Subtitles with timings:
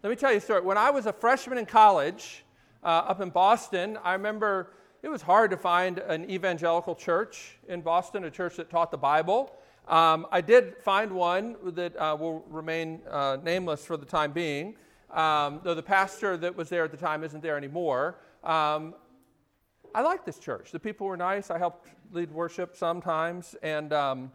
[0.00, 0.60] Let me tell you a story.
[0.60, 2.44] When I was a freshman in college
[2.84, 4.70] uh, up in Boston, I remember
[5.02, 8.96] it was hard to find an evangelical church in Boston, a church that taught the
[8.96, 9.56] Bible.
[9.88, 14.76] Um, I did find one that uh, will remain uh, nameless for the time being,
[15.10, 18.20] um, though the pastor that was there at the time isn't there anymore.
[18.44, 18.94] Um,
[19.96, 20.70] I liked this church.
[20.70, 21.50] The people were nice.
[21.50, 24.30] I helped lead worship sometimes, and um,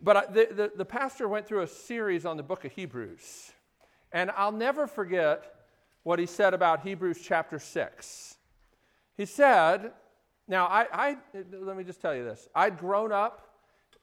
[0.00, 3.52] but I, the, the, the pastor went through a series on the book of Hebrews.
[4.12, 5.54] And I'll never forget
[6.02, 8.36] what he said about Hebrews chapter 6.
[9.16, 9.92] He said,
[10.46, 11.16] now, I, I,
[11.52, 12.48] let me just tell you this.
[12.54, 13.48] I'd grown up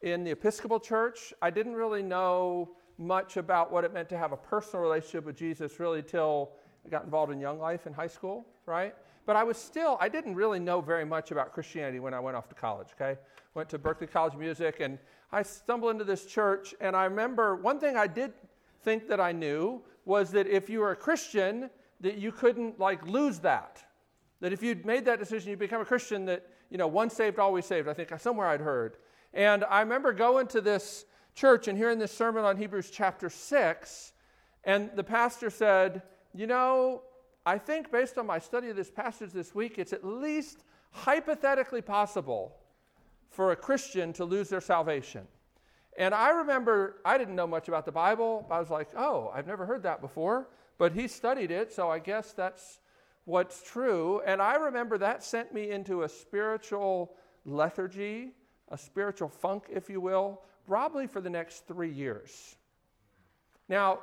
[0.02, 1.34] in the Episcopal Church.
[1.42, 5.36] I didn't really know much about what it meant to have a personal relationship with
[5.36, 6.52] Jesus really till
[6.84, 8.94] I got involved in Young Life in high school, right?
[9.26, 12.36] But I was still, I didn't really know very much about Christianity when I went
[12.36, 13.18] off to college, okay?
[13.54, 14.98] Went to Berklee College of Music, and
[15.32, 18.32] I stumbled into this church, and I remember one thing I did
[18.82, 21.68] think that I knew was that if you were a Christian,
[22.00, 23.84] that you couldn't like lose that.
[24.40, 27.38] That if you'd made that decision, you'd become a Christian, that, you know, once saved,
[27.38, 27.88] always saved.
[27.88, 28.96] I think uh, somewhere I'd heard.
[29.34, 31.04] And I remember going to this
[31.34, 34.12] church and hearing this sermon on Hebrews chapter 6,
[34.64, 36.02] and the pastor said,
[36.34, 37.02] You know,
[37.44, 41.82] I think based on my study of this passage this week, it's at least hypothetically
[41.82, 42.56] possible
[43.28, 45.26] for a Christian to lose their salvation.
[45.98, 48.46] And I remember I didn't know much about the Bible.
[48.50, 50.48] I was like, oh, I've never heard that before.
[50.78, 52.80] But he studied it, so I guess that's
[53.24, 54.20] what's true.
[54.26, 57.14] And I remember that sent me into a spiritual
[57.46, 58.32] lethargy,
[58.68, 62.56] a spiritual funk, if you will, probably for the next three years.
[63.68, 64.00] Now,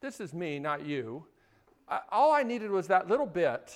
[0.00, 1.24] this is me, not you.
[1.88, 3.74] I, all I needed was that little bit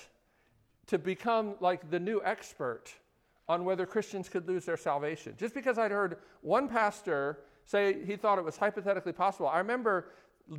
[0.87, 2.93] to become like the new expert
[3.47, 5.33] on whether Christians could lose their salvation.
[5.37, 9.47] Just because I'd heard one pastor say he thought it was hypothetically possible.
[9.47, 10.07] I remember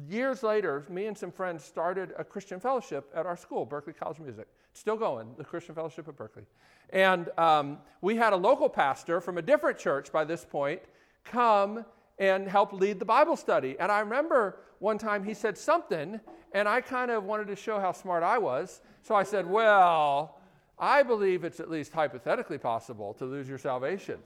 [0.08, 4.18] years later, me and some friends started a Christian fellowship at our school, Berklee College
[4.18, 4.46] of Music.
[4.70, 6.44] It's still going, the Christian Fellowship at Berklee.
[6.90, 10.82] And um, we had a local pastor from a different church by this point
[11.24, 11.84] come
[12.18, 13.76] and help lead the Bible study.
[13.78, 16.20] And I remember one time he said something,
[16.52, 18.80] and I kind of wanted to show how smart I was.
[19.02, 20.38] So I said, Well,
[20.78, 24.18] I believe it's at least hypothetically possible to lose your salvation,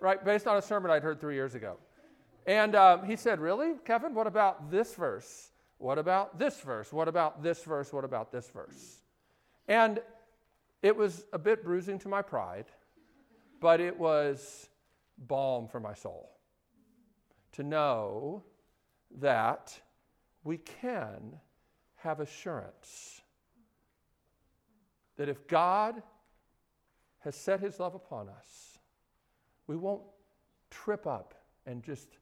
[0.00, 0.22] right?
[0.24, 1.76] Based on a sermon I'd heard three years ago.
[2.46, 4.14] And um, he said, Really, Kevin?
[4.14, 5.50] What about this verse?
[5.78, 6.92] What about this verse?
[6.92, 7.92] What about this verse?
[7.92, 8.98] What about this verse?
[9.68, 10.00] And
[10.82, 12.66] it was a bit bruising to my pride,
[13.60, 14.68] but it was
[15.16, 16.30] balm for my soul
[17.52, 18.42] to know
[19.20, 19.78] that
[20.42, 21.38] we can
[21.96, 23.22] have assurance
[25.16, 26.02] that if God
[27.20, 28.78] has set his love upon us,
[29.66, 30.02] we won't
[30.70, 31.34] trip up
[31.66, 32.18] and just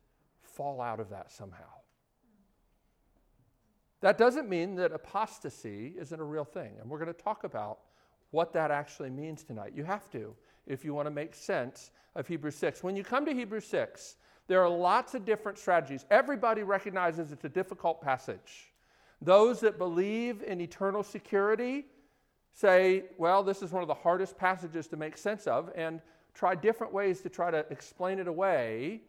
[0.53, 1.65] fall out of that somehow.
[4.01, 6.73] That doesn't mean that apostasy isn't a real thing.
[6.81, 7.79] And we're going to talk about
[8.33, 9.73] what that actually means tonight.
[9.75, 10.35] You have to
[10.67, 12.83] if you want to make sense of Hebrews 6.
[12.83, 14.17] When you come to Hebrews 6,
[14.49, 16.05] there are lots of different strategies.
[16.11, 18.73] Everybody recognizes it's a difficult passage.
[19.21, 21.87] Those that believe in eternal security
[22.53, 26.01] say, well, this is one of the hardest passages to make sense of, and
[26.35, 29.03] try different ways to try to explain it away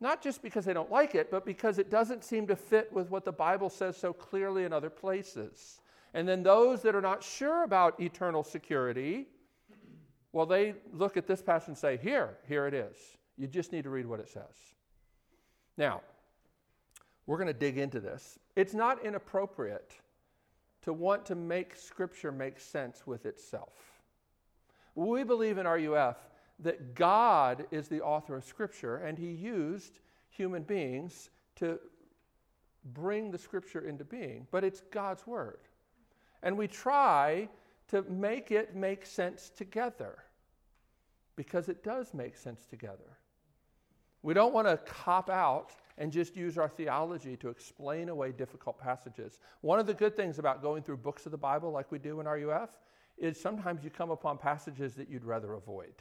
[0.00, 3.10] not just because they don't like it, but because it doesn't seem to fit with
[3.10, 5.80] what the Bible says so clearly in other places.
[6.12, 9.26] And then those that are not sure about eternal security,
[10.32, 12.96] well, they look at this passage and say, Here, here it is.
[13.36, 14.74] You just need to read what it says.
[15.76, 16.02] Now,
[17.26, 18.38] we're going to dig into this.
[18.54, 19.92] It's not inappropriate
[20.82, 23.72] to want to make Scripture make sense with itself.
[24.94, 26.16] We believe in RUF
[26.60, 31.78] that God is the author of Scripture, and He used human beings to
[32.92, 34.46] bring the Scripture into being.
[34.50, 35.60] But it's God's Word.
[36.42, 37.48] And we try
[37.88, 40.18] to make it make sense together
[41.36, 43.18] because it does make sense together.
[44.22, 48.78] We don't want to cop out and just use our theology to explain away difficult
[48.78, 49.38] passages.
[49.60, 52.20] One of the good things about going through books of the Bible, like we do
[52.20, 52.70] in RUF,
[53.18, 55.94] is sometimes you come upon passages that you'd rather avoid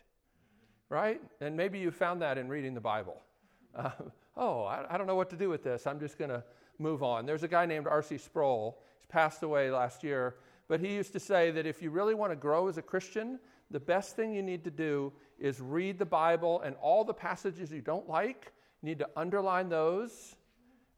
[0.90, 1.22] right?
[1.42, 3.22] And maybe you found that in reading the Bible.
[3.76, 3.90] Uh,
[4.38, 5.88] oh, I, I, don't know what to do with this.
[5.88, 6.44] I'm just going to
[6.78, 7.26] move on.
[7.26, 8.20] There's a guy named R.C.
[8.20, 8.78] Sproul.
[9.00, 10.36] He's passed away last year,
[10.68, 13.40] but he used to say that if you really want to grow as a Christian,
[13.72, 17.72] the best thing you need to do is read the Bible and all the passages
[17.72, 18.54] you don't like,
[18.84, 20.36] you need to underline those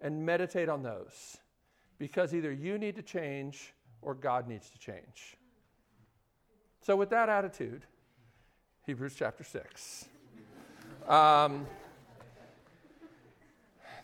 [0.02, 1.38] and meditate on those.
[1.98, 5.38] Because either you need to change or God needs to change.
[6.82, 7.86] So, with that attitude,
[8.86, 10.06] Hebrews chapter 6.
[11.08, 11.66] Um,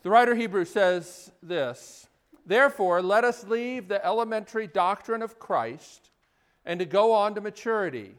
[0.02, 2.08] the writer Hebrews says this
[2.48, 6.10] Therefore, let us leave the elementary doctrine of Christ
[6.66, 8.16] and to go on to maturity,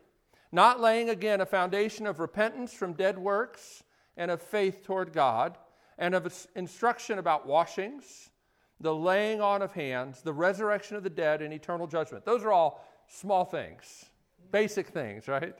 [0.52, 3.82] not laying again a foundation of repentance from dead works
[4.16, 5.58] and of faith toward God,
[5.98, 8.30] and of instruction about washings,
[8.80, 12.24] the laying on of hands, the resurrection of the dead, and eternal judgment.
[12.24, 14.04] Those are all small things,
[14.52, 15.58] basic things, right?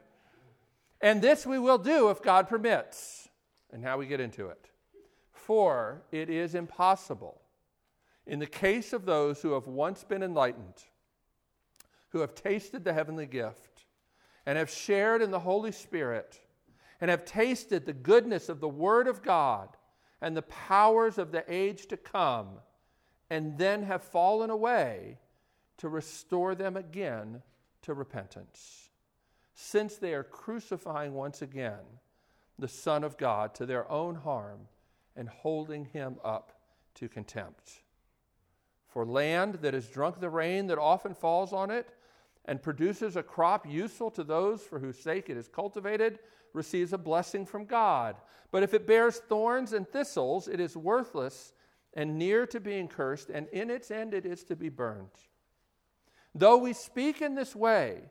[1.03, 3.29] And this we will do if God permits.
[3.73, 4.71] And how we get into it.
[5.33, 7.41] For it is impossible,
[8.27, 10.85] in the case of those who have once been enlightened,
[12.11, 13.87] who have tasted the heavenly gift,
[14.47, 16.41] and have shared in the Holy Spirit,
[17.01, 19.71] and have tasted the goodness of the Word of God
[20.21, 22.61] and the powers of the age to come,
[23.29, 25.19] and then have fallen away
[25.79, 27.43] to restore them again
[27.83, 28.82] to repentance,
[29.55, 31.81] since they are crucifying once again
[32.59, 34.69] the Son of God to their own harm
[35.17, 36.53] and holding him up
[36.95, 37.83] to contempt.
[38.87, 41.89] For land that has drunk the rain that often falls on it
[42.45, 46.19] and produces a crop useful to those for whose sake it is cultivated
[46.53, 48.17] receives a blessing from God.
[48.51, 51.53] But if it bears thorns and thistles, it is worthless
[51.95, 55.11] and near to being cursed, and in its end it is to be burned.
[56.35, 58.11] Though we speak in this way,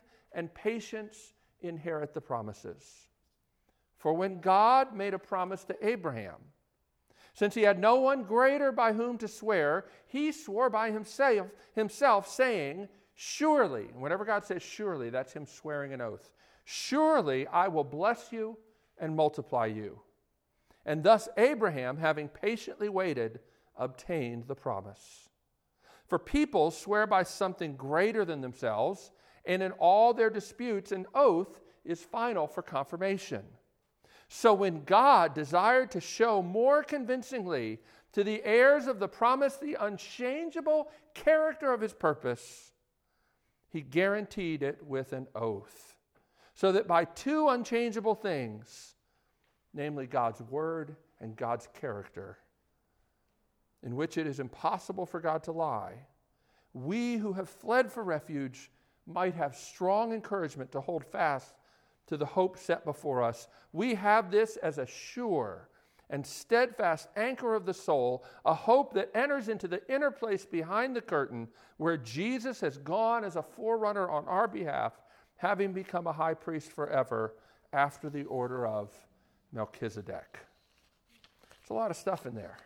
[0.33, 3.07] and patience inherit the promises.
[3.97, 6.37] For when God made a promise to Abraham,
[7.33, 12.27] since he had no one greater by whom to swear, he swore by himself, himself
[12.27, 16.31] saying, Surely, whenever God says surely, that's him swearing an oath.
[16.65, 18.57] Surely I will bless you
[18.97, 20.01] and multiply you.
[20.85, 23.39] And thus Abraham, having patiently waited,
[23.77, 25.29] obtained the promise.
[26.07, 29.11] For people swear by something greater than themselves,
[29.45, 33.43] and in all their disputes, an oath is final for confirmation.
[34.27, 37.79] So when God desired to show more convincingly
[38.13, 42.71] to the heirs of the promise the unchangeable character of his purpose,
[43.69, 45.95] he guaranteed it with an oath.
[46.53, 48.95] So that by two unchangeable things,
[49.73, 52.37] namely God's word and God's character,
[53.83, 56.05] in which it is impossible for God to lie,
[56.73, 58.69] we who have fled for refuge
[59.13, 61.53] might have strong encouragement to hold fast
[62.07, 63.47] to the hope set before us.
[63.71, 65.69] We have this as a sure
[66.09, 70.95] and steadfast anchor of the soul, a hope that enters into the inner place behind
[70.95, 71.47] the curtain
[71.77, 74.93] where Jesus has gone as a forerunner on our behalf,
[75.37, 77.35] having become a high priest forever
[77.71, 78.91] after the order of
[79.53, 80.37] Melchizedek.
[81.49, 82.57] There's a lot of stuff in there.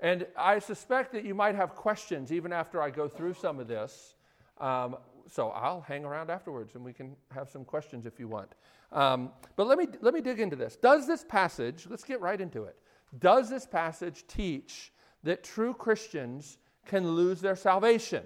[0.00, 3.66] And I suspect that you might have questions even after I go through some of
[3.66, 4.14] this.
[4.58, 4.96] Um,
[5.30, 8.54] so I'll hang around afterwards and we can have some questions if you want.
[8.92, 10.76] Um, but let me, let me dig into this.
[10.76, 12.76] Does this passage, let's get right into it.
[13.18, 14.92] Does this passage teach
[15.22, 18.22] that true Christians can lose their salvation?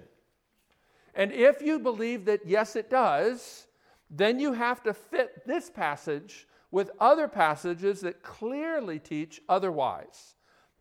[1.15, 3.67] And if you believe that yes, it does,
[4.09, 10.35] then you have to fit this passage with other passages that clearly teach otherwise.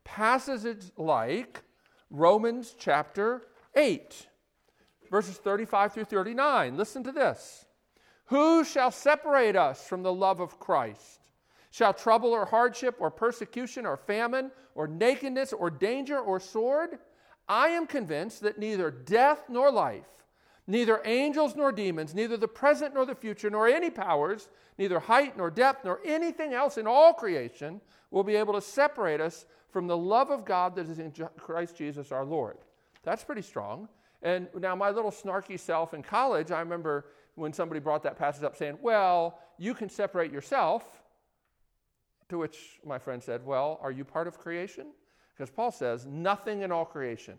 [0.04, 1.62] Passages like
[2.10, 3.42] Romans chapter
[3.74, 4.26] 8
[5.10, 6.76] verses 35 through 39.
[6.76, 7.64] Listen to this.
[8.26, 11.20] Who shall separate us from the love of Christ?
[11.72, 16.98] Shall trouble or hardship or persecution or famine or nakedness or danger or sword?
[17.48, 20.06] I am convinced that neither death nor life,
[20.66, 24.48] neither angels nor demons, neither the present nor the future, nor any powers,
[24.78, 29.20] neither height nor depth, nor anything else in all creation will be able to separate
[29.20, 32.58] us from the love of God that is in Christ Jesus our Lord.
[33.02, 33.88] That's pretty strong.
[34.22, 38.44] And now, my little snarky self in college, I remember when somebody brought that passage
[38.44, 40.84] up saying, Well, you can separate yourself.
[42.28, 44.88] To which my friend said, Well, are you part of creation?
[45.34, 47.36] Because Paul says, Nothing in all creation.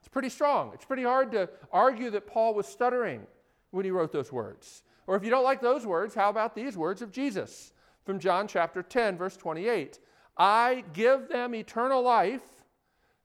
[0.00, 0.72] It's pretty strong.
[0.74, 3.26] It's pretty hard to argue that Paul was stuttering
[3.70, 4.82] when he wrote those words.
[5.06, 7.72] Or if you don't like those words, how about these words of Jesus
[8.04, 9.98] from John chapter 10, verse 28?
[10.36, 12.42] I give them eternal life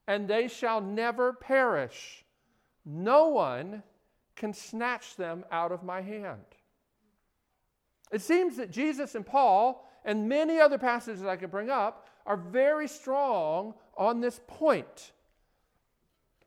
[0.10, 2.25] and they shall never perish.
[2.84, 3.84] No one
[4.36, 6.42] can snatch them out of my hand.
[8.12, 12.38] It seems that Jesus and Paul, and many other passages I could bring up, are
[12.38, 15.12] very strong on this point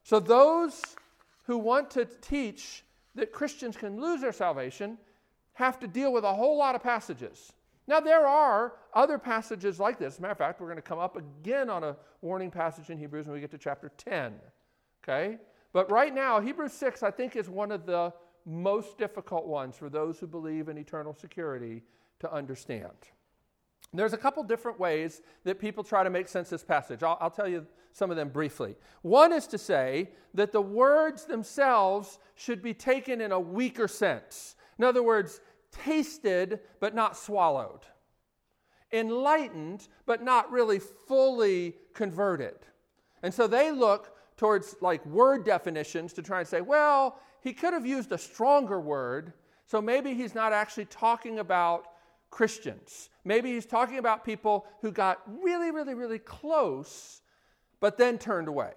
[0.02, 0.82] So, those
[1.44, 2.82] who want to teach
[3.14, 4.98] that Christians can lose their salvation
[5.52, 7.52] have to deal with a whole lot of passages.
[7.86, 10.14] Now, there are other passages like this.
[10.14, 12.90] As a matter of fact, we're going to come up again on a warning passage
[12.90, 14.34] in Hebrews when we get to chapter 10.
[15.02, 15.38] Okay?
[15.72, 18.12] But right now, Hebrews 6, I think, is one of the
[18.44, 21.82] most difficult ones for those who believe in eternal security
[22.20, 22.92] to understand.
[23.94, 27.02] There's a couple different ways that people try to make sense of this passage.
[27.02, 28.74] I'll, I'll, tell you some of them briefly.
[29.02, 34.56] One is to say that the words themselves should be taken in a weaker sense.
[34.78, 35.40] In other words,
[35.72, 37.80] tasted but not swallowed,
[38.92, 42.56] enlightened but not really fully converted.
[43.22, 47.72] And so they look towards like word definitions to try and say, well, he could
[47.72, 49.32] have used a stronger word,
[49.66, 51.86] so maybe he's not actually talking about
[52.30, 53.10] Christians.
[53.24, 57.20] Maybe he's talking about people who got really, really, really close,
[57.80, 58.72] but then turned away.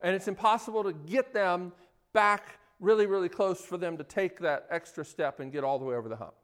[0.00, 1.72] And it's impossible to get them
[2.12, 5.84] back really, really close for them to take that extra step and get all the
[5.84, 6.34] way over the hump.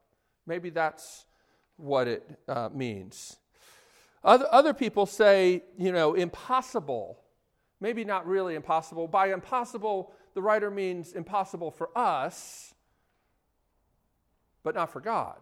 [0.47, 1.27] Maybe that's
[1.77, 3.37] what it uh, means.
[4.25, 7.19] Other, other people say, you know, impossible.
[7.81, 9.09] Maybe not really impossible.
[9.09, 12.75] By impossible, the writer means impossible for us,
[14.63, 15.41] but not for God.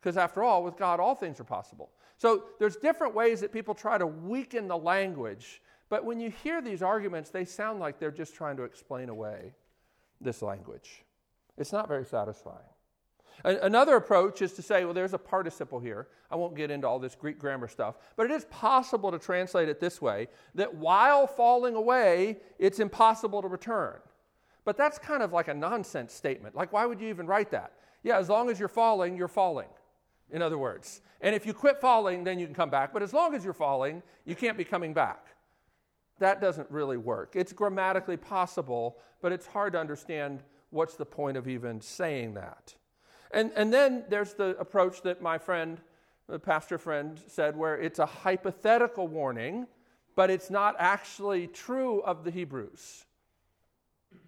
[0.00, 1.90] Because after all, with God, all things are possible.
[2.18, 6.60] So there's different ways that people try to weaken the language, but when you hear
[6.60, 9.54] these arguments, they sound like they're just trying to explain away
[10.20, 11.04] this language.
[11.56, 12.64] It's not very satisfying.
[13.44, 16.08] Another approach is to say, well, there's a participle here.
[16.30, 19.68] I won't get into all this Greek grammar stuff, but it is possible to translate
[19.68, 24.00] it this way that while falling away, it's impossible to return.
[24.64, 26.56] But that's kind of like a nonsense statement.
[26.56, 27.74] Like, why would you even write that?
[28.02, 29.68] Yeah, as long as you're falling, you're falling
[30.30, 31.00] in other words.
[31.20, 32.92] And if you quit falling, then you can come back.
[32.92, 35.26] But as long as you're falling, you can't be coming back.
[36.18, 37.34] That doesn't really work.
[37.34, 42.74] It's grammatically possible, but it's hard to understand what's the point of even saying that.
[43.30, 45.80] And, and then there's the approach that my friend,
[46.28, 49.66] the pastor friend, said, where it's a hypothetical warning,
[50.16, 53.04] but it's not actually true of the Hebrews.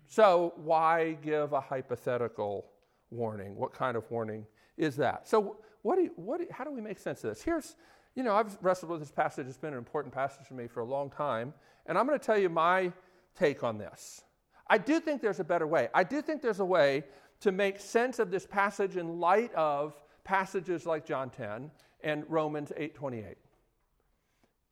[0.07, 2.67] So, why give a hypothetical
[3.11, 3.57] warning?
[3.57, 5.29] What kind of warning is that?
[5.29, 7.43] So, what do you, what do how do we make sense of this?
[7.43, 7.77] Here's,
[8.15, 9.47] you know, I've wrestled with this passage.
[9.47, 11.55] It's been an important passage for me for a long time.
[11.87, 12.93] And I'm going to tell you my
[13.35, 14.23] take on this.
[14.67, 15.89] I do think there's a better way.
[15.95, 17.05] I do think there's a way
[17.41, 19.95] to make sense of this passage in light of
[20.25, 21.71] passages like John 10
[22.03, 23.37] and Romans 8:28.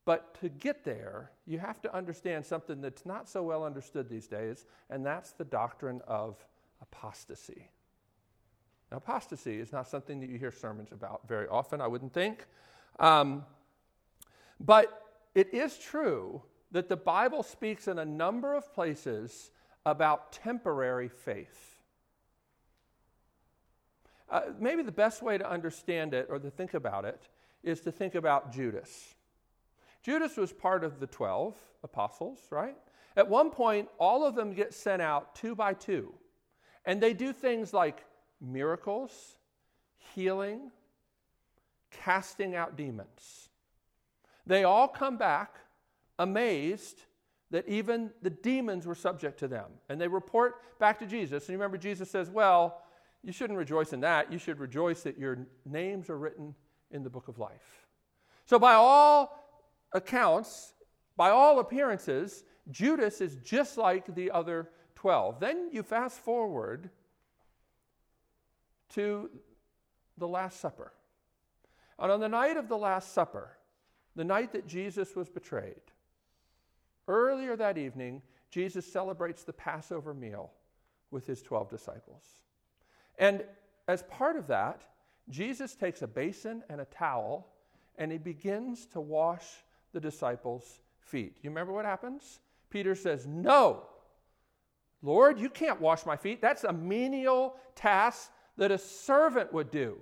[0.05, 4.27] But to get there, you have to understand something that's not so well understood these
[4.27, 6.43] days, and that's the doctrine of
[6.81, 7.69] apostasy.
[8.91, 12.47] Now, apostasy is not something that you hear sermons about very often, I wouldn't think.
[12.99, 13.45] Um,
[14.61, 15.03] but
[15.35, 19.51] it is true that the Bible speaks in a number of places
[19.87, 21.77] about temporary faith.
[24.31, 27.29] Uh, maybe the best way to understand it or to think about it
[27.63, 29.15] is to think about Judas.
[30.03, 32.77] Judas was part of the 12 apostles, right?
[33.17, 36.13] At one point, all of them get sent out two by two,
[36.85, 38.05] and they do things like
[38.41, 39.39] miracles,
[40.15, 40.71] healing,
[41.91, 43.49] casting out demons.
[44.47, 45.57] They all come back
[46.19, 47.03] amazed
[47.51, 49.67] that even the demons were subject to them.
[49.89, 51.45] And they report back to Jesus.
[51.45, 52.83] And you remember, Jesus says, Well,
[53.23, 54.33] you shouldn't rejoice in that.
[54.33, 56.55] You should rejoice that your names are written
[56.91, 57.87] in the book of life.
[58.47, 59.45] So, by all
[59.93, 60.73] accounts,
[61.17, 65.41] by all appearances, Judas is just like the other 12.
[65.41, 66.91] Then you fast forward
[68.91, 69.31] to
[70.17, 70.93] the Last Supper.
[71.99, 73.57] And on the night of the Last Supper,
[74.15, 75.81] the night that Jesus was betrayed,
[77.09, 80.53] earlier that evening, Jesus celebrates the Passover meal
[81.11, 82.23] with his 12 disciples.
[83.19, 83.45] And
[83.88, 84.83] as part of that,
[85.29, 87.49] Jesus takes a basin and a towel
[87.97, 89.45] and he begins to wash
[89.93, 91.35] the disciples' feet.
[91.43, 92.41] You remember what happens?
[92.71, 93.83] Peter says, No,
[95.03, 96.41] Lord, you can't wash my feet.
[96.41, 99.99] That's a menial task that a servant would do.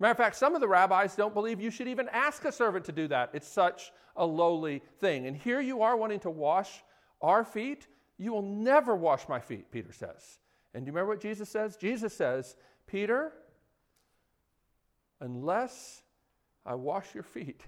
[0.00, 2.86] Matter of fact, some of the rabbis don't believe you should even ask a servant
[2.86, 3.30] to do that.
[3.34, 5.26] It's such a lowly thing.
[5.26, 6.82] And here you are wanting to wash
[7.20, 7.86] our feet.
[8.18, 10.38] You will never wash my feet, Peter says.
[10.74, 11.76] And do you remember what Jesus says?
[11.76, 13.32] Jesus says, Peter,
[15.20, 16.02] unless
[16.64, 17.62] I wash your feet,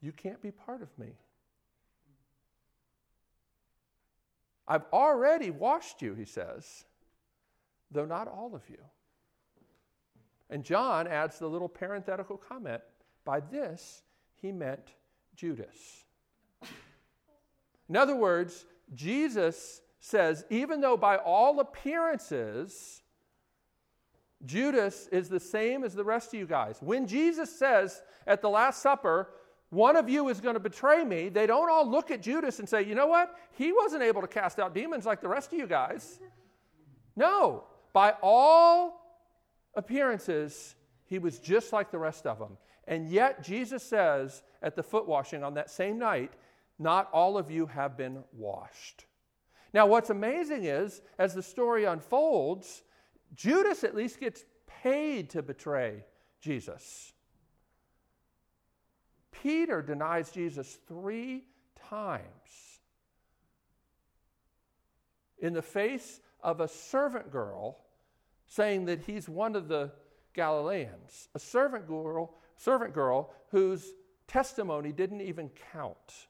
[0.00, 1.12] you can't be part of me.
[4.66, 6.84] I've already washed you, he says
[7.90, 8.78] though not all of you.
[10.50, 12.82] And John adds the little parenthetical comment
[13.24, 14.02] by this,
[14.40, 14.92] he meant
[15.36, 16.04] Judas.
[17.88, 18.64] In other words,
[18.94, 23.02] Jesus says, even though by all appearances,
[24.46, 26.78] Judas is the same as the rest of you guys.
[26.80, 29.30] When Jesus says at the Last Supper,
[29.70, 32.68] one of you is going to betray me, they don't all look at Judas and
[32.68, 33.34] say, you know what?
[33.52, 36.20] He wasn't able to cast out demons like the rest of you guys.
[37.16, 38.97] No, by all
[39.74, 42.56] appearances, he was just like the rest of them.
[42.86, 46.32] And yet, Jesus says at the foot washing on that same night,
[46.78, 49.04] not all of you have been washed.
[49.74, 52.82] Now, what's amazing is, as the story unfolds,
[53.34, 54.44] Judas at least gets
[54.82, 56.04] paid to betray
[56.40, 57.12] Jesus.
[59.30, 61.44] Peter denies Jesus three
[61.88, 62.80] times
[65.38, 67.78] in the face of a servant girl
[68.48, 69.92] saying that he's one of the
[70.34, 73.92] Galileans, a servant girl, servant girl whose
[74.26, 76.28] testimony didn't even count,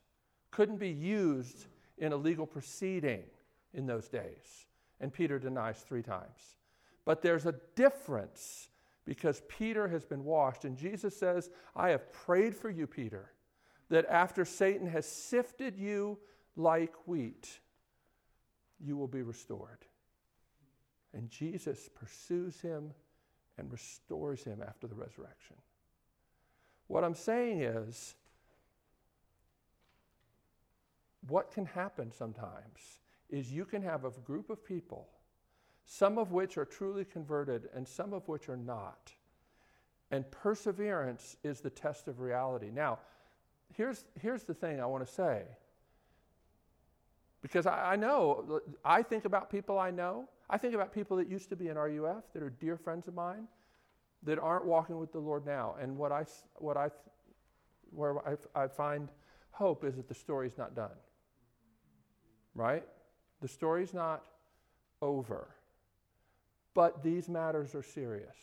[0.50, 1.66] couldn't be used
[1.98, 3.22] in a legal proceeding
[3.74, 4.66] in those days.
[5.00, 6.56] And Peter denies three times.
[7.04, 8.68] But there's a difference
[9.04, 10.64] because Peter has been washed.
[10.64, 13.32] And Jesus says, I have prayed for you, Peter,
[13.88, 16.18] that after Satan has sifted you
[16.56, 17.60] like wheat,
[18.80, 19.86] you will be restored.
[21.14, 22.92] And Jesus pursues him
[23.56, 25.56] and restores him after the resurrection.
[26.86, 28.14] What I'm saying is,
[31.26, 35.08] what can happen sometimes is you can have a group of people
[35.90, 39.10] some of which are truly converted and some of which are not.
[40.10, 42.70] And perseverance is the test of reality.
[42.70, 42.98] Now,
[43.74, 45.44] here's, here's the thing I want to say.
[47.42, 50.28] Because I, I know, I think about people I know.
[50.50, 53.14] I think about people that used to be in RUF that are dear friends of
[53.14, 53.46] mine
[54.24, 55.76] that aren't walking with the Lord now.
[55.80, 56.24] And what I,
[56.56, 56.90] what I,
[57.90, 59.08] where I, I find
[59.50, 60.90] hope is that the story's not done.
[62.54, 62.84] Right?
[63.40, 64.24] The story's not
[65.00, 65.48] over.
[66.74, 68.36] But these matters are serious.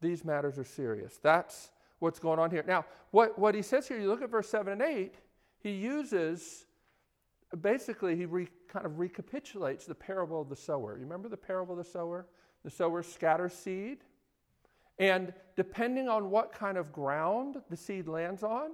[0.00, 1.18] These matters are serious.
[1.22, 2.64] That's what's going on here.
[2.66, 5.14] Now, what, what he says here, you look at verse 7 and 8,
[5.60, 6.66] he uses
[7.60, 10.96] basically, he re, kind of recapitulates the parable of the sower.
[10.96, 12.26] You remember the parable of the sower?
[12.64, 13.98] The sower scatters seed,
[14.98, 18.72] and depending on what kind of ground the seed lands on,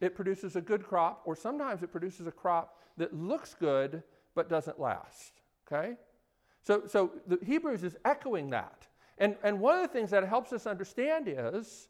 [0.00, 4.02] it produces a good crop, or sometimes it produces a crop that looks good
[4.34, 5.40] but doesn't last.
[5.66, 5.94] Okay?
[6.62, 8.86] So, so the Hebrews is echoing that.
[9.18, 11.88] And, and one of the things that helps us understand is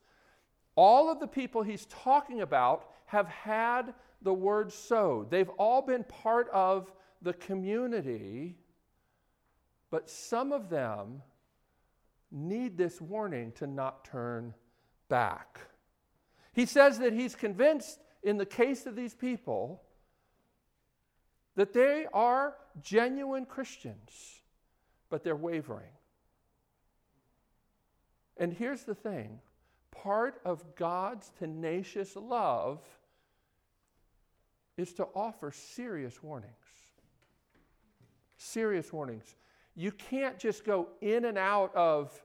[0.76, 5.30] all of the people he's talking about have had the word sowed.
[5.30, 8.56] They've all been part of the community,
[9.90, 11.22] but some of them
[12.32, 14.54] need this warning to not turn
[15.08, 15.60] back.
[16.52, 19.82] He says that he's convinced in the case of these people
[21.54, 24.40] that they are genuine Christians
[25.14, 25.92] but they're wavering.
[28.36, 29.38] And here's the thing
[29.92, 32.80] part of God's tenacious love
[34.76, 36.52] is to offer serious warnings.
[38.36, 39.36] Serious warnings.
[39.76, 42.22] You can't just go in and out of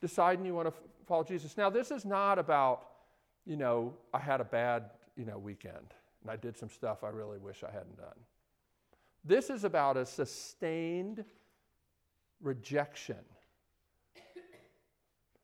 [0.00, 0.74] deciding you want to
[1.06, 1.56] follow Jesus.
[1.56, 2.88] Now, this is not about,
[3.44, 7.08] you know, I had a bad, you know, weekend and I did some stuff I
[7.08, 8.18] really wish I hadn't done.
[9.24, 11.24] This is about a sustained
[12.40, 13.16] rejection.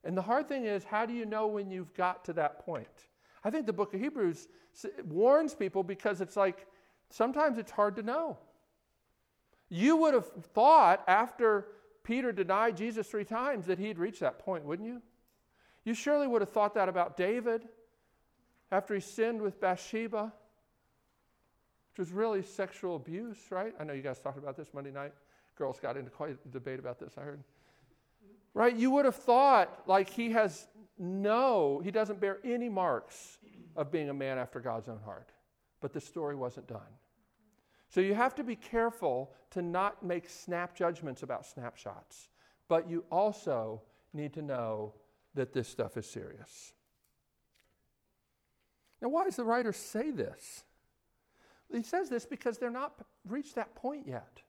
[0.04, 2.86] And the hard thing is, how do you know when you've got to that point?
[3.44, 4.48] I think the book of Hebrews
[5.04, 6.66] warns people because it's like
[7.10, 8.38] sometimes it's hard to know.
[9.68, 11.68] You would have thought after
[12.02, 15.02] Peter denied Jesus three times that he'd reached that point, wouldn't you?
[15.84, 17.68] You surely would have thought that about David
[18.70, 20.32] after he sinned with Bathsheba,
[21.92, 23.74] which was really sexual abuse, right?
[23.78, 25.12] I know you guys talked about this Monday night
[25.56, 27.42] girls got into quite a debate about this, I heard.
[28.54, 28.74] Right?
[28.74, 33.38] You would have thought like he has no, he doesn't bear any marks
[33.76, 35.30] of being a man after God's own heart.
[35.80, 36.80] But the story wasn't done.
[37.88, 42.28] So you have to be careful to not make snap judgments about snapshots.
[42.68, 44.94] But you also need to know
[45.34, 46.72] that this stuff is serious.
[49.02, 50.64] Now, why does the writer say this?
[51.70, 52.94] He says this because they're not
[53.26, 54.42] reached that point yet.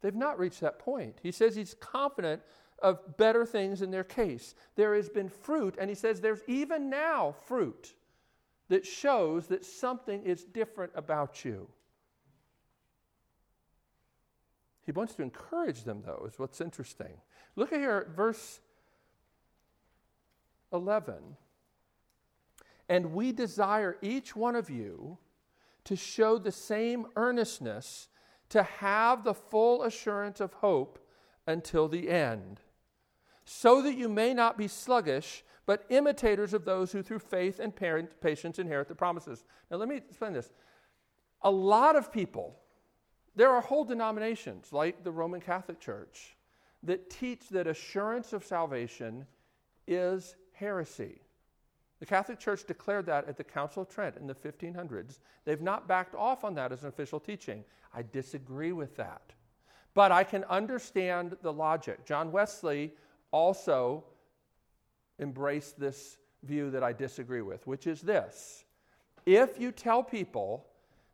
[0.00, 1.18] They've not reached that point.
[1.22, 2.42] He says he's confident
[2.82, 4.54] of better things in their case.
[4.74, 7.94] There has been fruit, and he says there's even now fruit
[8.68, 11.68] that shows that something is different about you.
[14.82, 17.20] He wants to encourage them, though, is what's interesting.
[17.56, 18.60] Look at here at verse
[20.72, 21.14] 11.
[22.88, 25.18] And we desire each one of you
[25.84, 28.08] to show the same earnestness
[28.56, 30.98] to have the full assurance of hope
[31.46, 32.58] until the end,
[33.44, 37.76] so that you may not be sluggish, but imitators of those who through faith and
[37.76, 39.44] patience inherit the promises.
[39.70, 40.50] Now, let me explain this.
[41.42, 42.56] A lot of people,
[43.34, 46.34] there are whole denominations like the Roman Catholic Church
[46.82, 49.26] that teach that assurance of salvation
[49.86, 51.20] is heresy.
[51.98, 55.18] The Catholic Church declared that at the Council of Trent in the 1500s.
[55.44, 57.64] They've not backed off on that as an official teaching.
[57.94, 59.32] I disagree with that.
[59.94, 62.04] But I can understand the logic.
[62.04, 62.92] John Wesley
[63.30, 64.04] also
[65.18, 68.64] embraced this view that I disagree with, which is this
[69.24, 70.66] if you tell people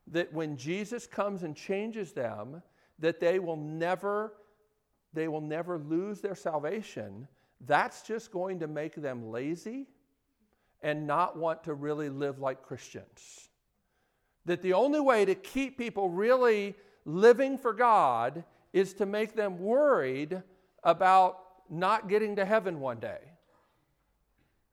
[0.07, 2.61] that when Jesus comes and changes them,
[2.99, 4.33] that they will never
[5.13, 7.27] they will never lose their salvation,
[7.67, 9.85] that's just going to make them lazy
[10.83, 13.49] and not want to really live like Christians.
[14.45, 18.43] That the only way to keep people really living for God
[18.73, 20.43] is to make them worried
[20.83, 23.19] about not getting to heaven one day.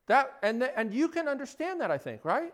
[0.06, 2.52] That, and, the, and you can understand that, I think, right?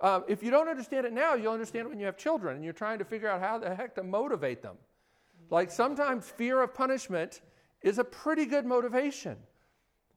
[0.00, 2.64] Uh, if you don't understand it now, you'll understand it when you have children and
[2.64, 4.76] you're trying to figure out how the heck to motivate them.
[5.50, 7.42] Like sometimes fear of punishment
[7.82, 9.36] is a pretty good motivation.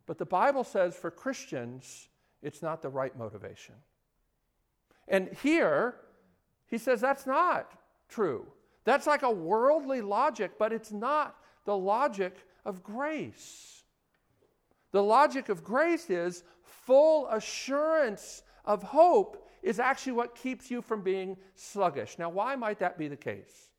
[0.06, 2.08] But the Bible says for Christians,
[2.42, 3.76] it's not the right motivation.
[5.08, 5.96] And here,
[6.68, 7.72] he says that's not
[8.10, 8.46] true.
[8.84, 13.84] That's like a worldly logic, but it's not the logic of grace.
[14.92, 21.02] The logic of grace is full assurance of hope is actually what keeps you from
[21.02, 22.18] being sluggish.
[22.20, 23.72] Now, why might that be the case?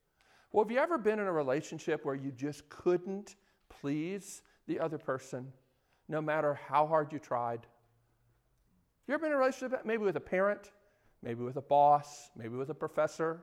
[0.52, 3.36] Well, have you ever been in a relationship where you just couldn't
[3.68, 5.52] please the other person,
[6.08, 7.66] no matter how hard you tried?
[9.06, 10.72] You ever been in a relationship maybe with a parent,
[11.22, 13.42] maybe with a boss, maybe with a professor?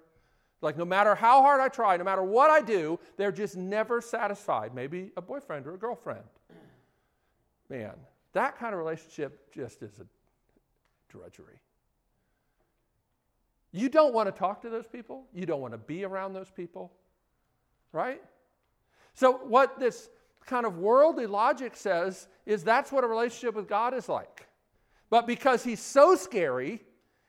[0.62, 4.00] Like, no matter how hard I try, no matter what I do, they're just never
[4.00, 4.74] satisfied.
[4.74, 6.24] Maybe a boyfriend or a girlfriend.
[7.70, 7.94] Man,
[8.32, 10.06] that kind of relationship just is a
[11.10, 11.60] drudgery.
[13.74, 15.26] You don't want to talk to those people.
[15.34, 16.94] You don't want to be around those people,
[17.92, 18.22] right?
[19.16, 20.10] So, what this
[20.46, 24.48] kind of worldly logic says is that's what a relationship with God is like.
[25.10, 26.82] But because he's so scary,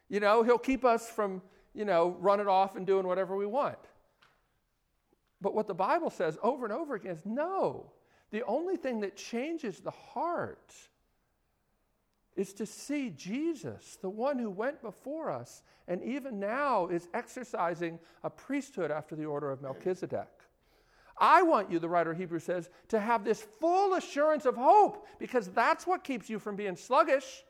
[0.09, 1.43] you know, he'll keep us from,
[1.75, 3.79] you know, running off and doing whatever we want.
[5.41, 7.93] But what the Bible says over and over again is no.
[8.31, 10.73] The only thing that changes the heart
[12.37, 17.99] is to see Jesus, the one who went before us and even now is exercising
[18.23, 20.29] a priesthood after the order of Melchizedek.
[21.17, 25.07] I want you, the writer of Hebrews says, to have this full assurance of hope
[25.19, 27.45] because that's what keeps you from being sluggish.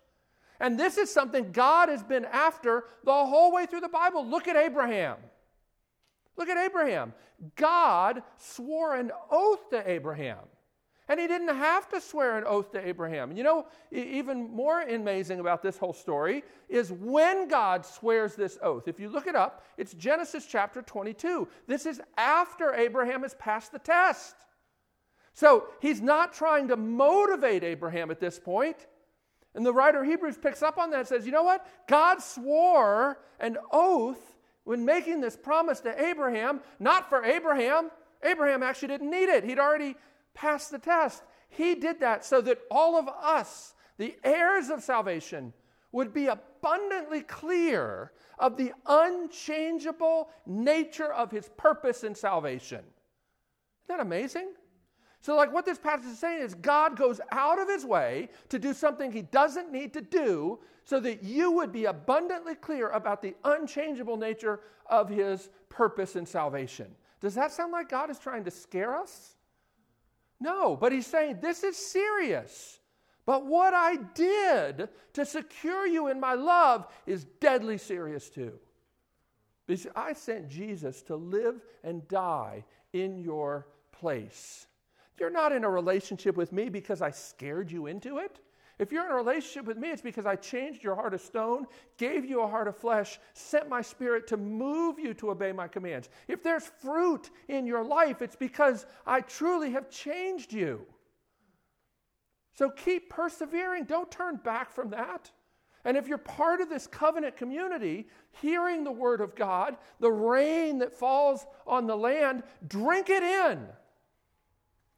[0.64, 4.27] And this is something God has been after the whole way through the Bible.
[4.27, 5.18] Look at Abraham.
[6.38, 7.12] Look at Abraham.
[7.55, 10.38] God swore an oath to Abraham.
[11.07, 13.37] And he didn't have to swear an oath to Abraham.
[13.37, 18.88] You know, even more amazing about this whole story is when God swears this oath.
[18.88, 21.46] If you look it up, it's Genesis chapter 22.
[21.66, 24.35] This is after Abraham has passed the test.
[25.35, 28.87] So he's not trying to motivate Abraham at this point.
[29.54, 31.66] And the writer of Hebrews picks up on that and says, you know what?
[31.86, 37.90] God swore an oath when making this promise to Abraham, not for Abraham.
[38.22, 39.96] Abraham actually didn't need it, he'd already
[40.32, 41.22] passed the test.
[41.48, 45.52] He did that so that all of us, the heirs of salvation,
[45.92, 52.80] would be abundantly clear of the unchangeable nature of his purpose in salvation.
[52.80, 54.48] Isn't that amazing?
[55.24, 58.58] So, like what this passage is saying is God goes out of his way to
[58.58, 63.22] do something he doesn't need to do so that you would be abundantly clear about
[63.22, 66.94] the unchangeable nature of his purpose in salvation.
[67.22, 69.37] Does that sound like God is trying to scare us?
[70.40, 72.80] No, but he's saying this is serious.
[73.24, 78.58] But what I did to secure you in my love is deadly serious too.
[79.66, 84.66] Because I sent Jesus to live and die in your place.
[85.18, 88.40] You're not in a relationship with me because I scared you into it.
[88.79, 91.66] If you're in a relationship with me, it's because I changed your heart of stone,
[91.96, 95.68] gave you a heart of flesh, sent my spirit to move you to obey my
[95.68, 96.09] commands.
[96.27, 100.85] If there's fruit in your life, it's because I truly have changed you.
[102.55, 103.85] So keep persevering.
[103.85, 105.31] Don't turn back from that.
[105.85, 108.09] And if you're part of this covenant community,
[108.40, 113.68] hearing the word of God, the rain that falls on the land, drink it in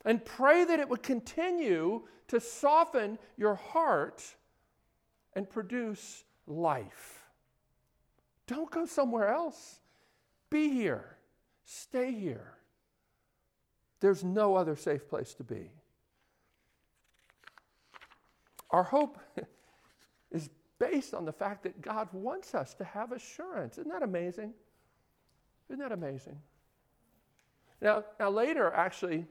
[0.06, 4.22] and pray that it would continue to soften your heart
[5.34, 7.24] and produce life.
[8.46, 9.80] Don't go somewhere else.
[10.48, 11.16] Be here.
[11.64, 12.54] Stay here.
[13.98, 15.72] There's no other safe place to be.
[18.70, 19.18] Our hope
[20.30, 23.78] is based on the fact that God wants us to have assurance.
[23.78, 24.54] Isn't that amazing?
[25.68, 26.38] Isn't that amazing?
[27.80, 29.26] Now, now later, actually,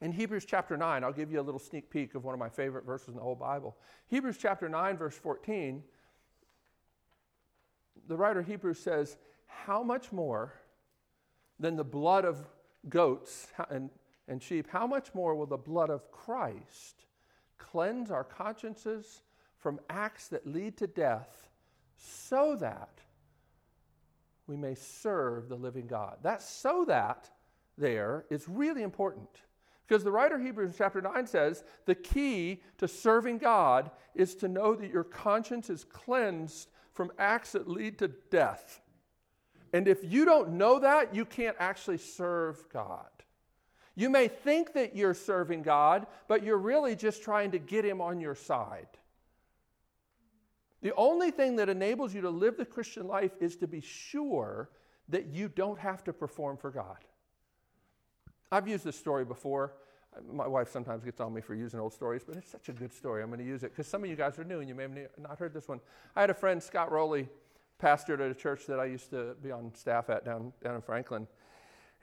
[0.00, 2.50] in Hebrews chapter 9, I'll give you a little sneak peek of one of my
[2.50, 3.76] favorite verses in the whole Bible.
[4.08, 5.82] Hebrews chapter 9, verse 14,
[8.06, 10.52] the writer of Hebrews says, How much more
[11.58, 12.46] than the blood of
[12.88, 13.90] goats and,
[14.28, 17.06] and sheep, how much more will the blood of Christ
[17.58, 19.22] cleanse our consciences
[19.58, 21.48] from acts that lead to death
[21.96, 23.00] so that
[24.46, 26.18] we may serve the living God?
[26.22, 27.30] That so that
[27.78, 29.28] there is really important.
[29.86, 34.48] Because the writer of Hebrews chapter 9 says the key to serving God is to
[34.48, 38.80] know that your conscience is cleansed from acts that lead to death.
[39.72, 43.06] And if you don't know that, you can't actually serve God.
[43.94, 48.00] You may think that you're serving God, but you're really just trying to get Him
[48.00, 48.88] on your side.
[50.82, 54.70] The only thing that enables you to live the Christian life is to be sure
[55.08, 56.98] that you don't have to perform for God.
[58.50, 59.72] I've used this story before.
[60.32, 62.92] My wife sometimes gets on me for using old stories, but it's such a good
[62.92, 63.22] story.
[63.22, 64.84] I'm going to use it because some of you guys are new and you may
[64.84, 65.80] have not heard this one.
[66.14, 67.28] I had a friend, Scott Rowley,
[67.82, 70.80] pastored at a church that I used to be on staff at down, down in
[70.80, 71.26] Franklin.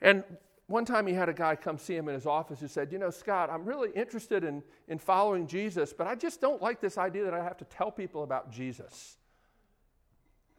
[0.00, 0.22] And
[0.66, 2.98] one time he had a guy come see him in his office who said, You
[2.98, 6.96] know, Scott, I'm really interested in, in following Jesus, but I just don't like this
[6.96, 9.16] idea that I have to tell people about Jesus.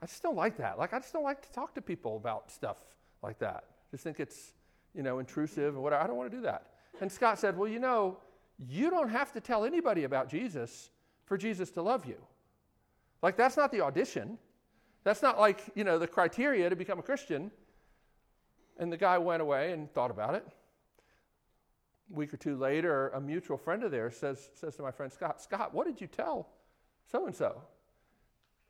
[0.02, 0.78] I just don't like that.
[0.78, 2.78] Like, I just don't like to talk to people about stuff
[3.24, 3.64] like that.
[3.92, 4.54] Just think it's,
[4.96, 6.04] you know, intrusive and whatever.
[6.04, 6.68] I don't want to do that.
[7.02, 8.18] And Scott said, Well, you know,
[8.58, 10.90] you don't have to tell anybody about Jesus
[11.26, 12.18] for Jesus to love you.
[13.22, 14.38] Like, that's not the audition.
[15.04, 17.52] That's not like, you know, the criteria to become a Christian.
[18.78, 20.46] And the guy went away and thought about it.
[22.12, 25.12] A week or two later, a mutual friend of theirs says, says to my friend
[25.12, 26.50] Scott, Scott, what did you tell
[27.12, 27.62] so and so?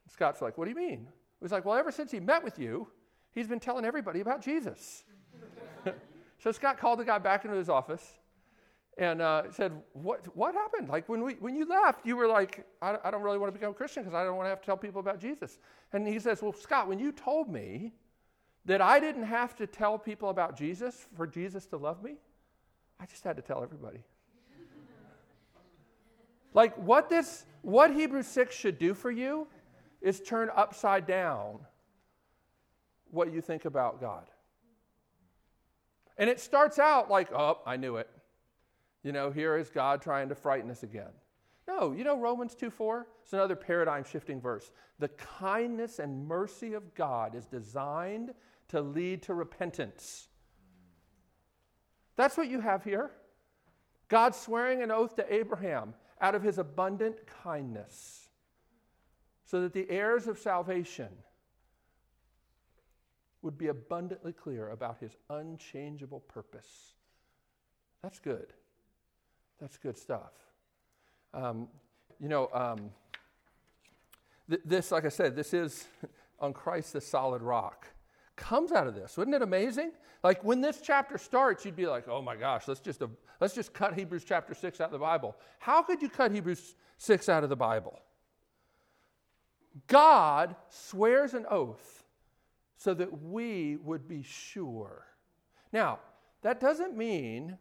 [0.08, 1.08] Scott's like, What do you mean?
[1.40, 2.88] He was like, Well, ever since he met with you,
[3.32, 5.04] he's been telling everybody about Jesus.
[6.46, 8.20] So Scott called the guy back into his office
[9.00, 10.90] and uh, said, what, what happened?
[10.90, 13.60] Like when, we, when you left, you were like, I, I don't really want to
[13.60, 15.58] become a Christian because I don't want to have to tell people about Jesus.
[15.92, 17.94] And he says, Well, Scott, when you told me
[18.64, 22.18] that I didn't have to tell people about Jesus for Jesus to love me,
[23.00, 24.04] I just had to tell everybody.
[26.54, 29.48] like what this, what Hebrews 6 should do for you
[30.00, 31.58] is turn upside down
[33.10, 34.30] what you think about God.
[36.18, 38.10] And it starts out like, oh, I knew it.
[39.04, 41.12] You know, here is God trying to frighten us again.
[41.68, 43.08] No, you know Romans 2 4?
[43.24, 44.72] It's another paradigm shifting verse.
[45.00, 48.34] The kindness and mercy of God is designed
[48.70, 50.28] to lead to repentance.
[52.16, 53.12] That's what you have here.
[54.08, 58.30] God swearing an oath to Abraham out of his abundant kindness,
[59.44, 61.10] so that the heirs of salvation
[63.46, 66.96] would be abundantly clear about his unchangeable purpose.
[68.02, 68.48] That's good.
[69.62, 70.34] That's good stuff.
[71.32, 71.68] Um,
[72.20, 72.90] you know, um,
[74.50, 75.86] th- this, like I said, this is
[76.40, 77.88] on Christ the solid rock.
[78.36, 79.16] Comes out of this.
[79.16, 79.92] Wouldn't it amazing?
[80.24, 83.08] Like when this chapter starts, you'd be like, oh my gosh, let's just, uh,
[83.40, 85.36] let's just cut Hebrews chapter 6 out of the Bible.
[85.60, 88.00] How could you cut Hebrews 6 out of the Bible?
[89.88, 92.05] God swears an oath
[92.78, 95.06] so that we would be sure.
[95.72, 96.00] Now,
[96.42, 97.58] that doesn't mean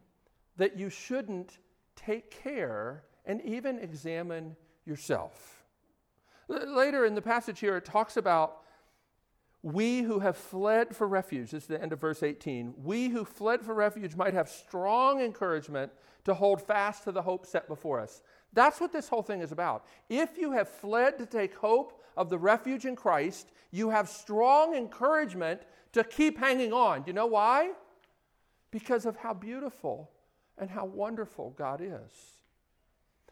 [0.57, 1.57] that you shouldn't
[1.95, 5.63] take care and even examine yourself.
[6.49, 8.61] L- later in the passage here, it talks about
[9.63, 11.51] we who have fled for refuge.
[11.51, 12.75] This is the end of verse 18.
[12.83, 15.91] We who fled for refuge might have strong encouragement
[16.25, 18.21] to hold fast to the hope set before us.
[18.55, 19.85] That's what this whole thing is about.
[20.09, 24.73] If you have fled to take hope of the refuge in Christ, you have strong
[24.73, 27.03] encouragement to keep hanging on.
[27.03, 27.71] Do you know why?
[28.71, 30.09] Because of how beautiful
[30.57, 32.37] and how wonderful God is.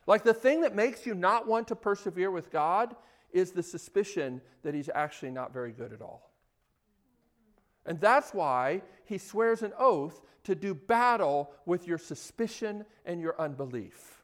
[0.05, 2.93] Like the thing that makes you not want to persevere with God
[3.31, 6.31] is the suspicion that He's actually not very good at all.
[7.85, 13.39] And that's why He swears an oath to do battle with your suspicion and your
[13.39, 14.22] unbelief.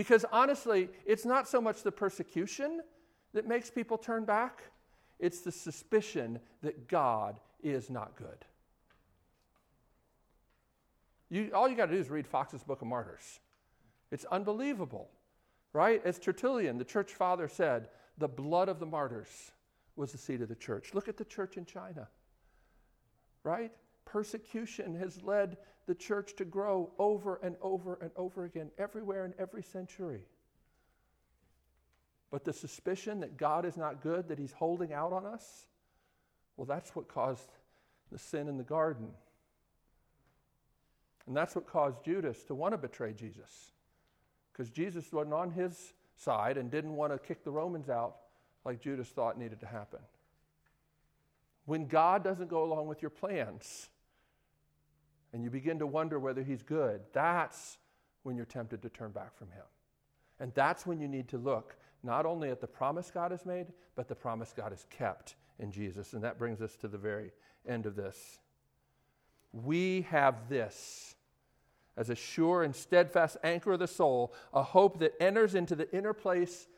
[0.00, 2.80] Because honestly, it's not so much the persecution
[3.34, 4.62] that makes people turn back,
[5.18, 8.46] it's the suspicion that God is not good.
[11.28, 13.40] You, all you got to do is read Foxe's Book of Martyrs.
[14.10, 15.10] It's unbelievable,
[15.74, 16.00] right?
[16.02, 19.52] As Tertullian, the church father, said, the blood of the martyrs
[19.96, 20.94] was the seed of the church.
[20.94, 22.08] Look at the church in China,
[23.44, 23.70] right?
[24.10, 29.34] Persecution has led the church to grow over and over and over again, everywhere in
[29.38, 30.22] every century.
[32.30, 35.66] But the suspicion that God is not good, that He's holding out on us,
[36.56, 37.48] well, that's what caused
[38.10, 39.08] the sin in the garden.
[41.26, 43.70] And that's what caused Judas to want to betray Jesus.
[44.52, 48.16] Because Jesus wasn't on his side and didn't want to kick the Romans out
[48.64, 50.00] like Judas thought needed to happen.
[51.66, 53.88] When God doesn't go along with your plans
[55.32, 57.78] and you begin to wonder whether he's good, that's
[58.22, 59.64] when you're tempted to turn back from him.
[60.38, 63.66] And that's when you need to look not only at the promise God has made,
[63.94, 66.14] but the promise God has kept in Jesus.
[66.14, 67.30] And that brings us to the very
[67.68, 68.38] end of this.
[69.52, 71.14] We have this
[71.96, 75.94] as a sure and steadfast anchor of the soul, a hope that enters into the
[75.94, 76.68] inner place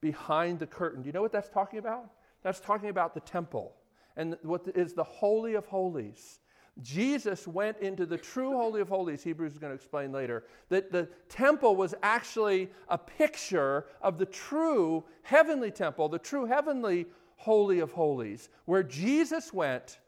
[0.00, 1.02] behind the curtain.
[1.02, 2.10] Do you know what that's talking about?
[2.42, 3.74] That's talking about the temple
[4.16, 6.40] and what is the Holy of Holies.
[6.82, 10.92] Jesus went into the true Holy of Holies, Hebrews is going to explain later, that
[10.92, 17.80] the temple was actually a picture of the true heavenly temple, the true heavenly Holy
[17.80, 19.98] of Holies, where Jesus went,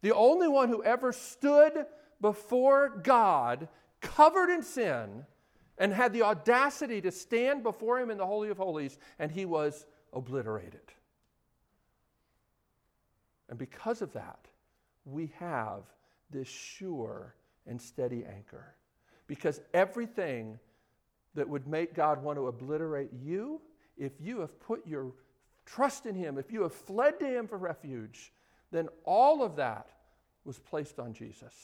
[0.00, 1.86] the only one who ever stood
[2.20, 3.68] before God,
[4.00, 5.24] covered in sin,
[5.78, 9.44] and had the audacity to stand before Him in the Holy of Holies, and he
[9.44, 10.80] was obliterated.
[13.48, 14.48] And because of that,
[15.10, 15.82] we have
[16.30, 17.34] this sure
[17.66, 18.74] and steady anchor.
[19.26, 20.58] Because everything
[21.34, 23.60] that would make God want to obliterate you,
[23.96, 25.12] if you have put your
[25.66, 28.32] trust in Him, if you have fled to Him for refuge,
[28.70, 29.90] then all of that
[30.44, 31.54] was placed on Jesus.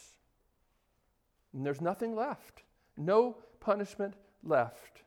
[1.52, 2.62] And there's nothing left,
[2.96, 5.02] no punishment left.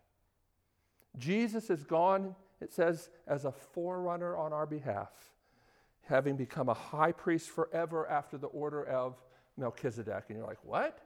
[1.18, 5.12] Jesus is gone, it says, as a forerunner on our behalf
[6.08, 9.16] having become a high priest forever after the order of
[9.58, 10.26] Melchizedek.
[10.30, 11.00] And you're like, what?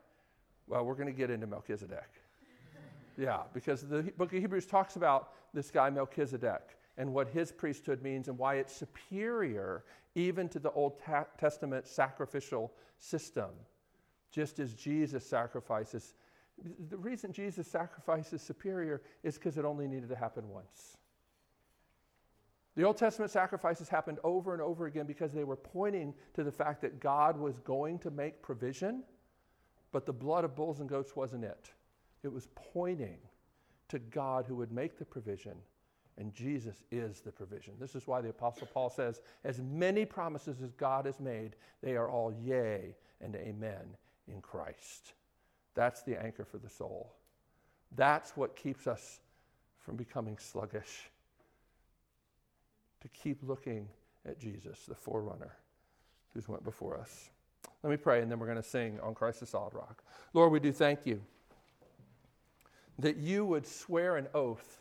[0.67, 2.09] Well, we're going to get into Melchizedek.
[3.17, 8.03] yeah, because the book of Hebrews talks about this guy, Melchizedek, and what his priesthood
[8.03, 9.83] means and why it's superior
[10.15, 13.49] even to the Old Ta- Testament sacrificial system,
[14.31, 16.13] just as Jesus sacrifices.
[16.89, 20.97] The reason Jesus' sacrifice is superior is because it only needed to happen once.
[22.75, 26.51] The Old Testament sacrifices happened over and over again because they were pointing to the
[26.51, 29.03] fact that God was going to make provision,
[29.91, 31.71] but the blood of bulls and goats wasn't it.
[32.23, 33.17] It was pointing
[33.89, 35.55] to God who would make the provision,
[36.17, 37.73] and Jesus is the provision.
[37.77, 41.97] This is why the Apostle Paul says, As many promises as God has made, they
[41.97, 43.97] are all yea and amen
[44.29, 45.13] in Christ.
[45.73, 47.13] That's the anchor for the soul.
[47.97, 49.19] That's what keeps us
[49.79, 51.10] from becoming sluggish
[53.01, 53.87] to keep looking
[54.25, 55.57] at Jesus, the forerunner
[56.33, 57.29] who's went before us.
[57.83, 60.03] Let me pray, and then we're going to sing on Christ the solid rock.
[60.33, 61.21] Lord, we do thank you
[62.99, 64.79] that you would swear an oath,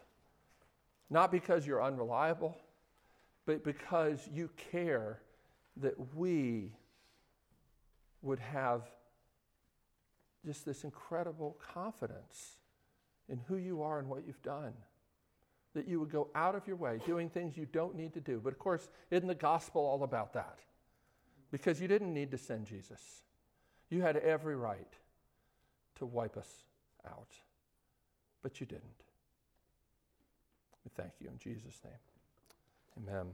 [1.08, 2.56] not because you're unreliable,
[3.46, 5.20] but because you care
[5.78, 6.72] that we
[8.22, 8.82] would have
[10.44, 12.56] just this incredible confidence
[13.28, 14.74] in who you are and what you've done
[15.74, 18.40] that you would go out of your way doing things you don't need to do.
[18.42, 20.58] But of course, isn't the gospel all about that?
[21.50, 23.22] Because you didn't need to send Jesus.
[23.88, 24.92] You had every right
[25.96, 26.64] to wipe us
[27.06, 27.32] out,
[28.42, 28.84] but you didn't.
[30.84, 33.08] We thank you in Jesus' name.
[33.08, 33.26] Amen.